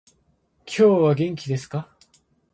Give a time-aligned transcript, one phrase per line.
[0.65, 1.87] 今日は元気ですか？